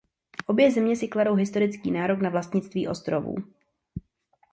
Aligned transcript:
Obě 0.45 0.71
země 0.71 0.95
si 0.95 1.07
kladou 1.07 1.33
historický 1.35 1.91
nárok 1.91 2.21
na 2.21 2.29
vlastnictví 2.29 2.87
ostrovů. 2.87 3.35